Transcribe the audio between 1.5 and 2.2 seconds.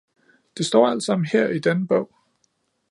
denne bog